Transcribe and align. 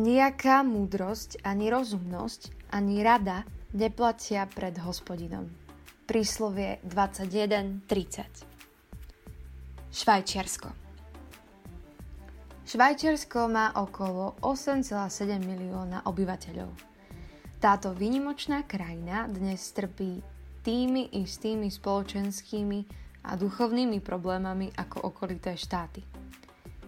Nijaká 0.00 0.64
múdrosť, 0.64 1.44
ani 1.44 1.68
rozumnosť, 1.68 2.72
ani 2.72 3.04
rada 3.04 3.44
neplatia 3.76 4.48
pred 4.48 4.72
hospodinom. 4.80 5.44
Príslovie 6.08 6.80
21.30 6.88 7.84
Švajčiarsko 9.92 10.72
Švajčiarsko 12.64 13.40
má 13.52 13.76
okolo 13.76 14.40
8,7 14.40 15.36
milióna 15.36 16.08
obyvateľov. 16.08 16.72
Táto 17.60 17.92
výnimočná 17.92 18.64
krajina 18.64 19.28
dnes 19.28 19.68
trpí 19.76 20.24
tými 20.64 21.12
istými 21.12 21.68
spoločenskými 21.68 22.80
a 23.28 23.36
duchovnými 23.36 24.00
problémami 24.00 24.72
ako 24.80 25.12
okolité 25.12 25.60
štáty. 25.60 26.00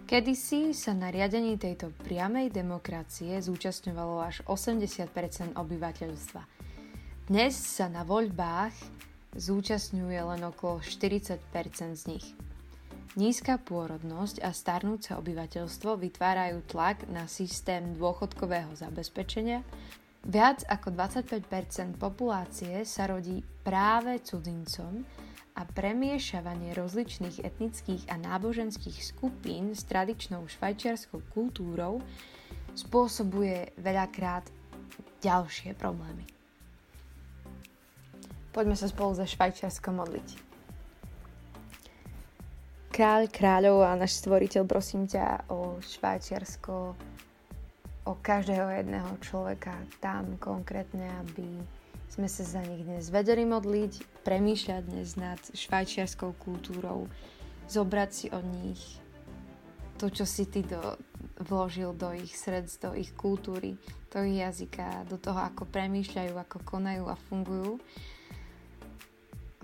Kedysi 0.03 0.75
sa 0.75 0.91
na 0.91 1.07
riadení 1.07 1.55
tejto 1.55 1.95
priamej 2.03 2.51
demokracie 2.51 3.39
zúčastňovalo 3.39 4.19
až 4.19 4.43
80% 4.51 5.55
obyvateľstva. 5.55 6.41
Dnes 7.31 7.55
sa 7.55 7.87
na 7.87 8.03
voľbách 8.03 8.75
zúčastňuje 9.31 10.19
len 10.19 10.41
okolo 10.43 10.83
40% 10.83 11.39
z 11.95 12.03
nich. 12.11 12.27
Nízka 13.15 13.55
pôrodnosť 13.55 14.43
a 14.43 14.51
starnúce 14.51 15.15
obyvateľstvo 15.15 15.95
vytvárajú 15.95 16.67
tlak 16.67 17.07
na 17.07 17.23
systém 17.31 17.95
dôchodkového 17.95 18.75
zabezpečenia. 18.75 19.63
Viac 20.23 20.63
ako 20.71 20.95
25% 20.95 21.99
populácie 21.99 22.87
sa 22.87 23.11
rodí 23.11 23.43
práve 23.67 24.23
cudzincom 24.23 25.03
a 25.53 25.67
premiešavanie 25.67 26.71
rozličných 26.71 27.43
etnických 27.43 28.07
a 28.07 28.15
náboženských 28.15 29.03
skupín 29.03 29.75
s 29.75 29.83
tradičnou 29.83 30.47
švajčiarskou 30.47 31.27
kultúrou 31.35 31.99
spôsobuje 32.71 33.75
veľakrát 33.77 34.47
ďalšie 35.19 35.75
problémy. 35.75 36.23
Poďme 38.55 38.79
sa 38.79 38.87
spolu 38.87 39.17
za 39.17 39.27
Švajčiarsko 39.27 39.89
modliť. 39.91 40.27
Kráľ 42.93 43.27
kráľov 43.33 43.81
a 43.81 43.97
náš 43.97 44.21
stvoriteľ, 44.21 44.69
prosím 44.69 45.09
ťa 45.09 45.49
o 45.49 45.81
Švajčiarsko, 45.81 46.93
o 48.03 48.13
každého 48.19 48.67
jedného 48.83 49.11
človeka 49.23 49.71
tam 50.03 50.35
konkrétne, 50.39 51.07
aby 51.23 51.47
sme 52.11 52.27
sa 52.29 52.43
za 52.45 52.61
nich 52.61 52.83
dnes 52.83 53.09
vedeli 53.09 53.47
modliť, 53.47 54.23
premýšľať 54.27 54.81
dnes 54.85 55.17
nad 55.17 55.39
švajčiarskou 55.55 56.35
kultúrou, 56.37 57.07
zobrať 57.71 58.09
si 58.11 58.27
od 58.29 58.45
nich 58.61 58.81
to, 59.97 60.11
čo 60.11 60.27
si 60.27 60.45
ty 60.51 60.67
do, 60.67 60.99
vložil 61.47 61.95
do 61.95 62.11
ich 62.11 62.35
srdc, 62.35 62.71
do 62.83 62.91
ich 62.91 63.15
kultúry, 63.15 63.79
do 64.11 64.19
ich 64.25 64.43
jazyka, 64.43 65.07
do 65.07 65.15
toho, 65.15 65.39
ako 65.39 65.63
premýšľajú, 65.69 66.33
ako 66.35 66.57
konajú 66.67 67.07
a 67.07 67.15
fungujú. 67.15 67.79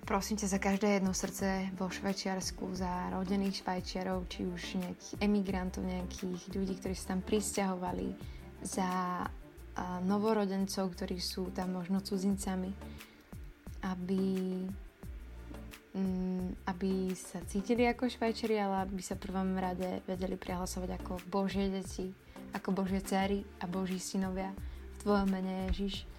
Prosím 0.10 0.42
ťa 0.42 0.58
za 0.58 0.58
každé 0.58 0.98
jedno 0.98 1.14
srdce 1.14 1.70
vo 1.78 1.86
Švajčiarsku, 1.86 2.74
za 2.74 3.14
rodených 3.14 3.62
Švajčiarov, 3.62 4.26
či 4.26 4.42
už 4.42 4.82
nejakých 4.82 5.22
emigrantov, 5.22 5.86
nejakých 5.86 6.50
ľudí, 6.50 6.82
ktorí 6.82 6.98
sa 6.98 7.14
tam 7.14 7.22
pristahovali, 7.22 8.18
za 8.66 8.90
novorodencov, 10.10 10.98
ktorí 10.98 11.22
sú 11.22 11.54
tam 11.54 11.78
možno 11.78 12.02
cudzincami, 12.02 12.74
aby, 13.86 14.26
mm, 15.94 16.66
aby 16.74 17.14
sa 17.14 17.46
cítili 17.46 17.86
ako 17.86 18.10
švajčeri, 18.10 18.58
ale 18.58 18.90
aby 18.90 19.06
sa 19.06 19.14
prvom 19.14 19.62
rade 19.62 20.02
vedeli 20.10 20.36
prihlasovať 20.36 21.06
ako 21.06 21.22
Božie 21.30 21.70
deti, 21.70 22.10
ako 22.58 22.74
Božie 22.74 23.06
dcery 23.06 23.46
a 23.62 23.70
Boží 23.70 24.02
synovia 24.02 24.52
v 24.58 24.96
Tvojom 25.06 25.30
mene 25.30 25.70
Ježiš. 25.70 26.10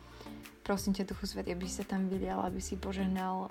Prosím 0.62 0.94
ťa, 0.94 1.10
Duchu 1.10 1.26
Svetý, 1.26 1.58
aby 1.58 1.66
sa 1.66 1.82
tam 1.82 2.06
vylial, 2.06 2.38
aby 2.46 2.62
si 2.62 2.78
požehnal 2.78 3.50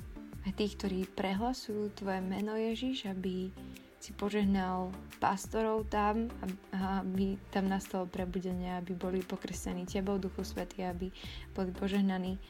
aj 0.50 0.58
tých, 0.58 0.74
ktorí 0.82 1.00
prehlasujú 1.14 1.94
Tvoje 1.94 2.26
meno 2.26 2.58
Ježiš, 2.58 3.06
aby 3.06 3.54
si 4.02 4.18
požehnal 4.18 4.90
pastorov 5.22 5.86
tam, 5.94 6.26
aby 6.74 7.38
tam 7.54 7.70
nastalo 7.70 8.10
prebudenie, 8.10 8.74
aby 8.74 8.98
boli 8.98 9.22
pokresení 9.22 9.86
Tebou, 9.86 10.18
Duchu 10.18 10.42
Svety, 10.42 10.82
aby 10.82 11.14
boli 11.54 11.70
požehnaní 11.70 12.42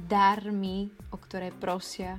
darmi, 0.00 0.88
o 1.12 1.20
ktoré 1.20 1.52
prosia, 1.52 2.16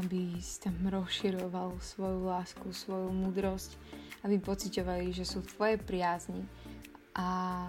aby 0.00 0.40
si 0.40 0.56
tam 0.64 0.80
rozširoval 0.88 1.76
svoju 1.84 2.24
lásku, 2.24 2.64
svoju 2.72 3.12
múdrosť, 3.12 3.76
aby 4.24 4.40
pociťovali, 4.40 5.12
že 5.12 5.28
sú 5.28 5.44
v 5.44 5.52
Tvojej 5.52 5.78
priazni. 5.84 6.48
A 7.12 7.68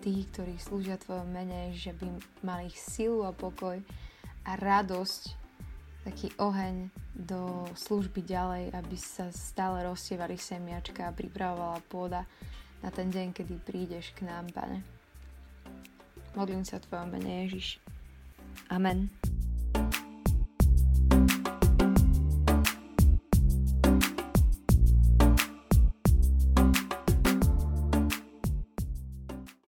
tí, 0.00 0.24
ktorí 0.32 0.56
slúžia 0.56 0.96
Tvojom 0.96 1.28
mene, 1.28 1.76
že 1.76 1.92
by 1.92 2.08
mali 2.40 2.72
silu 2.72 3.28
a 3.28 3.36
pokoj 3.36 3.76
a 4.46 4.56
radosť 4.56 5.22
taký 6.04 6.32
oheň 6.40 6.88
do 7.12 7.68
služby 7.76 8.24
ďalej, 8.24 8.72
aby 8.72 8.96
sa 8.96 9.28
stále 9.28 9.84
rozsievali 9.84 10.40
semiačka 10.40 11.04
a 11.04 11.16
pripravovala 11.16 11.84
pôda 11.92 12.24
na 12.80 12.88
ten 12.88 13.12
deň, 13.12 13.36
kedy 13.36 13.54
prídeš 13.60 14.16
k 14.16 14.24
nám, 14.24 14.48
pane. 14.56 14.80
Modlím 16.32 16.64
sa 16.64 16.80
v 16.80 16.86
Tvojom 16.88 17.08
mene 17.12 17.44
Ježiš. 17.44 17.76
Amen. 18.72 19.29